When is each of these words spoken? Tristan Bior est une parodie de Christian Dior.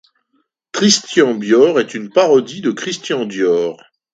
Tristan 0.71 1.35
Bior 1.35 1.79
est 1.79 1.93
une 1.93 2.09
parodie 2.09 2.61
de 2.61 2.71
Christian 2.71 3.25
Dior. 3.27 3.77